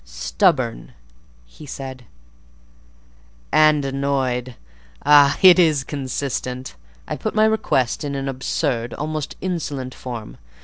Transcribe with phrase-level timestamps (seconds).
[0.03, 0.93] "Stubborn?"
[1.45, 2.05] he said,
[3.51, 4.55] "and annoyed.
[5.05, 5.37] Ah!
[5.43, 6.73] it is consistent.
[7.07, 10.37] I put my request in an absurd, almost insolent form.